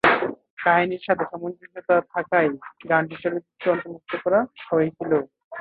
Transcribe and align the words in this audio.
কাহিনীর 0.59 1.05
সাথে 1.07 1.23
সামঞ্জস্যতা 1.31 1.95
থাকায় 2.13 2.49
গানটি 2.89 3.15
চলচ্চিত্রে 3.23 3.67
অন্তর্ভুক্ত 3.71 4.11
করা 4.23 4.39
হয়েছিল। 4.69 5.11